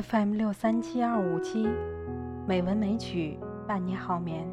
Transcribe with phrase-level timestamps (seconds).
[0.00, 1.66] FM 六三七二五七，
[2.46, 3.36] 美文美曲
[3.66, 4.46] 伴你好眠。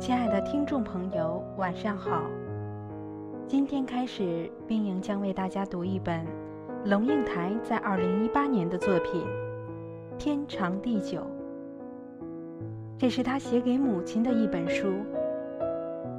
[0.00, 2.22] 亲爱的听众朋友，晚上好。
[3.46, 6.24] 今天开始，冰莹将为大家读一本
[6.86, 9.20] 龙应台在二零一八年的作品
[10.16, 11.20] 《天长地久》。
[12.96, 14.88] 这是他写给母亲的一本书，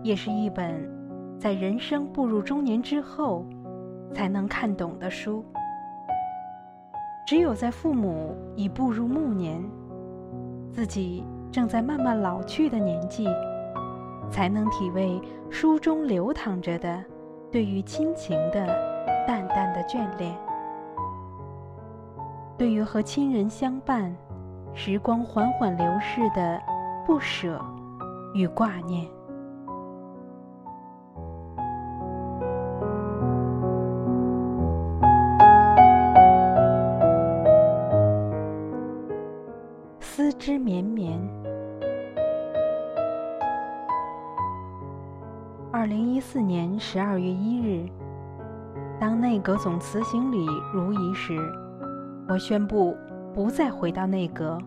[0.04, 0.88] 也是一本
[1.40, 3.48] 在人生步入中年之后
[4.14, 5.44] 才能看懂的书。
[7.28, 9.62] 只有在父母已步入暮年，
[10.72, 13.28] 自己正在慢慢老去的年纪，
[14.32, 17.04] 才能体味书中流淌着的
[17.52, 18.66] 对于亲情的
[19.28, 20.34] 淡淡的眷恋，
[22.58, 24.16] 对于和亲人相伴、
[24.74, 26.58] 时光缓缓流逝的
[27.06, 27.60] 不舍
[28.34, 29.06] 与挂念。
[40.48, 41.20] 丝织绵绵。
[45.74, 47.86] 二零一四年十二月一日，
[48.98, 51.38] 当内阁总辞行礼如仪时，
[52.30, 52.96] 我宣布
[53.34, 54.58] 不再回到内阁，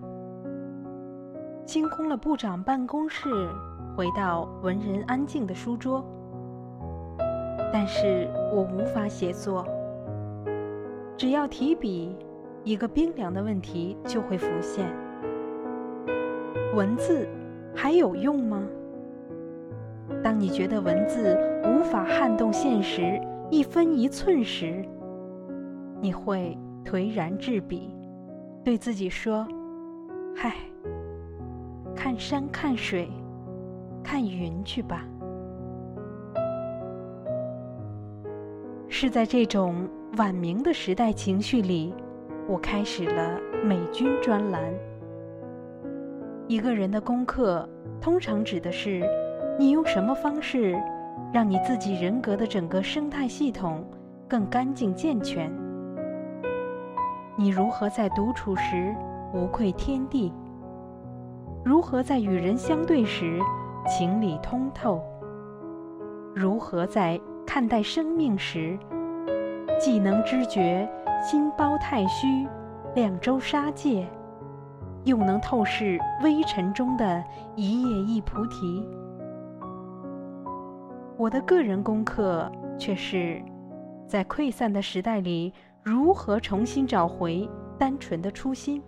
[1.65, 3.31] 清空了部长办公室，
[3.97, 6.05] 回到文人安静的书桌。
[7.73, 9.67] 但是我无法写作，
[11.17, 12.15] 只要提笔，
[12.65, 14.87] 一个冰凉的问题就会浮现。
[16.75, 17.29] 文字
[17.75, 18.63] 还有用吗？
[20.23, 23.21] 当你觉得文字无法撼动现实
[23.51, 24.85] 一分一寸时，
[26.01, 27.95] 你会颓然置笔，
[28.65, 29.47] 对自己说
[30.35, 30.55] ：“嗨，
[31.95, 33.09] 看山看水，
[34.03, 35.05] 看云去吧。”
[38.89, 41.95] 是在这种晚明的时代情绪里，
[42.49, 44.75] 我开始了美军专栏。
[46.51, 47.65] 一个人的功课，
[48.01, 49.09] 通常指的是
[49.57, 50.77] 你用什么方式，
[51.33, 53.89] 让你自己人格的整个生态系统
[54.27, 55.49] 更干净健全。
[57.37, 58.93] 你如何在独处时
[59.33, 60.33] 无愧天地？
[61.65, 63.39] 如何在与人相对时
[63.87, 65.01] 情理通透？
[66.35, 68.77] 如何在看待生命时，
[69.79, 70.91] 既能知觉
[71.23, 72.45] 心包太虚，
[72.97, 74.05] 两周杀戒？
[75.05, 77.23] 又能透视微尘中的
[77.57, 78.87] 一叶一菩提。
[81.17, 83.43] 我的个人功课却是，
[84.07, 85.53] 在溃散的时代里，
[85.83, 88.83] 如何重新找回单纯的初心。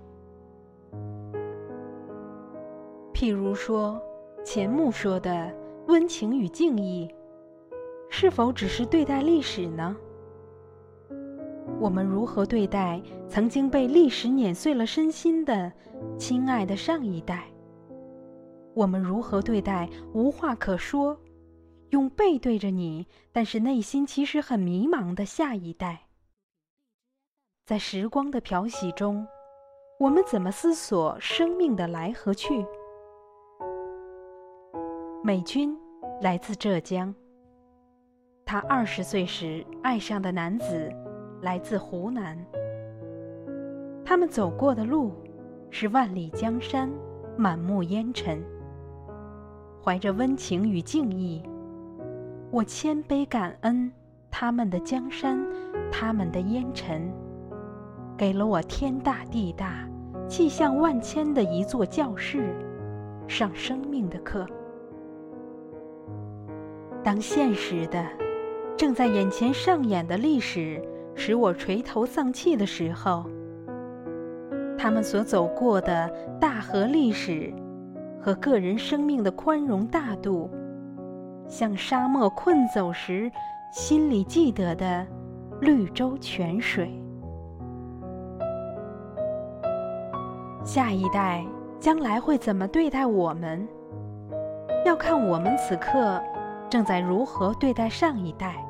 [3.13, 4.01] 譬如说，
[4.45, 5.55] 钱穆说的
[5.89, 7.09] 温情与敬意，
[8.09, 9.95] 是否只是对待历史呢？
[11.83, 15.73] 我们如何对待曾经被历史碾碎了身心的
[16.17, 17.43] 亲爱的上一代？
[18.73, 21.19] 我们如何对待无话可说、
[21.91, 26.07] 用背对着你，但是内心其实很迷茫的下一代？
[27.67, 29.27] 在时光的漂洗中，
[29.99, 32.65] 我们怎么思索生命的来和去？
[35.25, 35.77] 美军
[36.21, 37.13] 来自浙江，
[38.47, 40.89] 他二十岁时爱上的男子。
[41.43, 42.39] 来自湖南，
[44.05, 45.11] 他们走过的路
[45.71, 46.89] 是万里江山，
[47.37, 48.41] 满目烟尘。
[49.83, 51.43] 怀着温情与敬意，
[52.53, 53.91] 我谦卑感恩
[54.31, 55.45] 他们的江山，
[55.91, 57.13] 他们的烟尘，
[58.17, 59.85] 给了我天大地大、
[60.29, 62.55] 气象万千的一座教室，
[63.27, 64.47] 上生命的课。
[67.03, 68.07] 当现实的
[68.77, 70.81] 正在眼前上演的历史。
[71.15, 73.25] 使我垂头丧气的时候，
[74.79, 76.11] 他们所走过的
[76.41, 77.53] 大河历史
[78.21, 80.51] 和个人生命的宽容大度，
[81.47, 83.31] 像沙漠困走时
[83.73, 85.07] 心里记得的
[85.61, 86.91] 绿洲泉水。
[90.65, 91.45] 下一代
[91.79, 93.67] 将来会怎么对待我们，
[94.87, 96.23] 要看我们此刻
[96.71, 98.65] 正在如何对待上一代。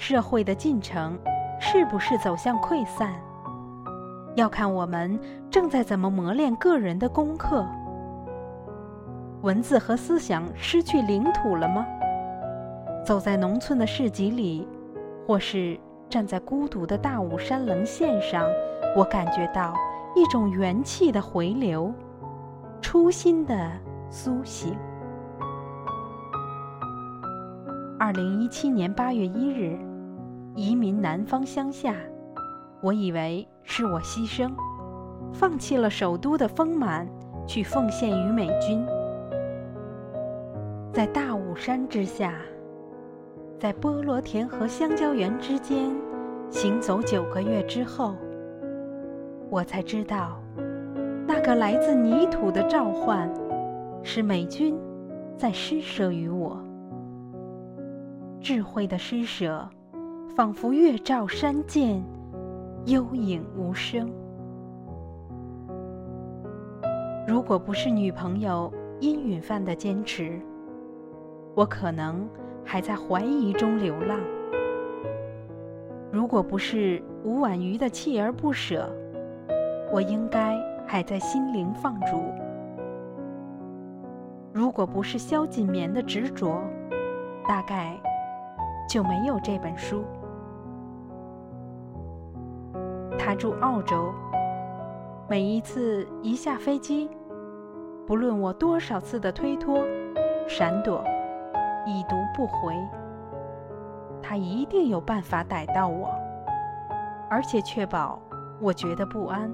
[0.00, 1.18] 社会的进程
[1.60, 3.12] 是不是走向溃散，
[4.34, 5.20] 要看我们
[5.50, 7.66] 正在怎么磨练个人的功课。
[9.42, 11.86] 文字和思想失去领土了吗？
[13.04, 14.66] 走在农村的市集里，
[15.26, 18.48] 或是站在孤独的大武山棱线上，
[18.96, 19.74] 我感觉到
[20.16, 21.92] 一种元气的回流，
[22.80, 23.70] 初心的
[24.08, 24.74] 苏醒。
[27.98, 29.78] 二零一七年八月一日。
[30.60, 31.94] 移民南方乡下，
[32.82, 34.52] 我以为是我牺牲，
[35.32, 37.08] 放弃了首都的丰满，
[37.46, 38.84] 去奉献于美军。
[40.92, 42.34] 在大武山之下，
[43.58, 45.90] 在菠萝田和香蕉园之间
[46.50, 48.14] 行走九个月之后，
[49.48, 50.42] 我才知道，
[51.26, 53.32] 那个来自泥土的召唤，
[54.02, 54.78] 是美军
[55.38, 56.62] 在施舍于我。
[58.42, 59.66] 智慧的施舍，
[60.36, 62.00] 仿佛月照山涧，
[62.86, 64.08] 幽影无声。
[67.26, 70.40] 如果不是女朋友殷允范的坚持，
[71.56, 72.28] 我可能
[72.64, 74.20] 还在怀疑中流浪；
[76.12, 78.88] 如果不是吴婉瑜的锲而不舍，
[79.92, 80.56] 我应该
[80.86, 82.18] 还在心灵放逐；
[84.52, 86.62] 如果不是萧锦绵的执着，
[87.48, 87.98] 大概
[88.88, 90.04] 就没有这本书。
[93.22, 94.14] 他住澳洲，
[95.28, 97.10] 每一次一下飞机，
[98.06, 99.84] 不论我多少次的推脱、
[100.48, 101.04] 闪躲。
[101.86, 102.74] 已读不回，
[104.22, 106.10] 他一定有办法逮到我，
[107.30, 108.20] 而且确保
[108.60, 109.50] 我觉得不安。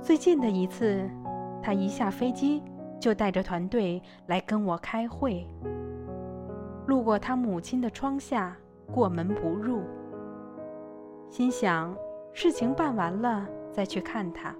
[0.00, 1.08] 最近的一次，
[1.62, 2.62] 他一下飞机
[2.98, 5.46] 就带着团队来跟我开会。
[6.86, 8.56] 路过他母亲的窗下，
[8.90, 9.82] 过门不入，
[11.30, 11.96] 心想
[12.32, 14.54] 事情办完了再去看他。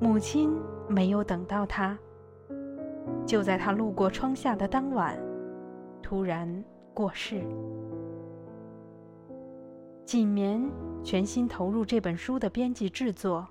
[0.00, 0.52] 母亲
[0.88, 1.96] 没有等到他。
[3.24, 5.18] 就在他路过窗下的当晚，
[6.02, 7.42] 突然过世。
[10.04, 10.64] 锦绵
[11.02, 13.46] 全心投入这本书的编辑制作，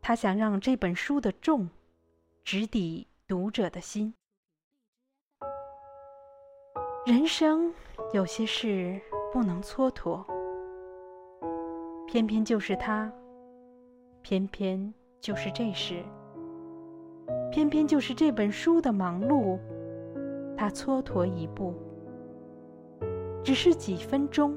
[0.00, 1.68] 他想让这本书的重
[2.44, 4.14] 直抵读者的心。
[7.06, 7.74] 人生
[8.12, 9.00] 有些事
[9.34, 10.24] 不能蹉跎，
[12.06, 13.12] 偏偏就是他，
[14.22, 16.04] 偏偏就是这时。
[17.50, 19.58] 偏偏就是这本书的忙碌，
[20.56, 21.74] 他蹉跎一步，
[23.42, 24.56] 只是几分钟，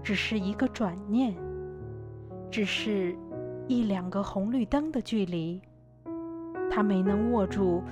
[0.00, 1.34] 只是一个转念，
[2.52, 3.16] 只是
[3.66, 5.60] 一两个红绿灯的距离，
[6.70, 7.82] 他没能握住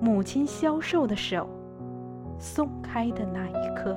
[0.00, 1.48] 母亲消瘦的手，
[2.36, 3.96] 松开的那一刻。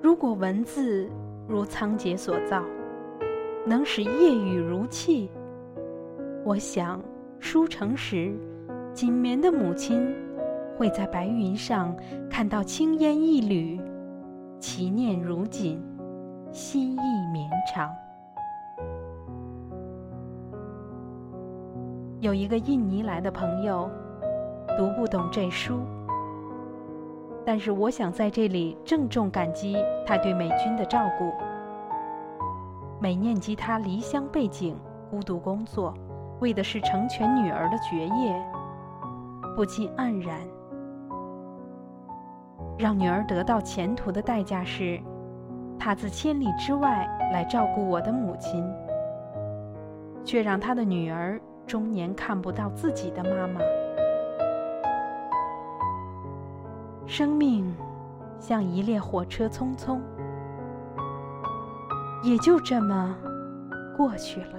[0.00, 1.08] 如果文字
[1.48, 2.62] 如仓颉所造，
[3.66, 5.28] 能使夜雨如泣。
[6.44, 7.02] 我想，
[7.40, 8.32] 书成时，
[8.94, 10.14] 锦棉的母亲
[10.76, 11.94] 会在白云上
[12.30, 13.80] 看到青烟一缕，
[14.60, 15.82] 其念如锦，
[16.52, 17.90] 心意绵长。
[22.20, 23.90] 有一个印尼来的朋友，
[24.76, 25.80] 读不懂这书，
[27.48, 31.32] 但是我想在这里郑重感激他对美军的照顾。
[33.00, 34.76] 每念及他离乡背井，
[35.10, 35.94] 孤独工作。
[36.40, 38.46] 为的是成全女儿的学业，
[39.56, 40.38] 不禁黯然。
[42.76, 45.00] 让女儿得到前途的代价是，
[45.78, 48.62] 他自千里之外来照顾我的母亲，
[50.22, 53.58] 却让他的女儿终年看不到自己的妈妈。
[57.18, 57.74] 生命
[58.38, 59.98] 像一列火车，匆匆，
[62.22, 63.16] 也就这么
[63.96, 64.54] 过去了。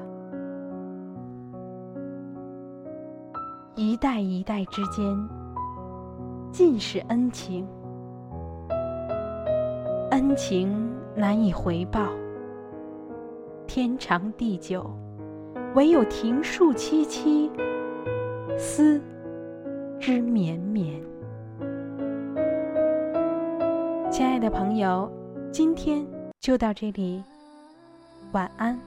[3.75, 5.06] 一代一代之间，
[6.51, 7.66] 尽是恩情，
[10.12, 12.10] 恩情难以回报。
[13.68, 14.86] 天长地久，
[15.75, 17.50] 唯有庭树萋萋，
[18.58, 19.01] 思
[19.98, 21.01] 之绵绵。
[24.39, 25.12] 的朋友，
[25.51, 26.05] 今天
[26.39, 27.22] 就到这里，
[28.31, 28.79] 晚安。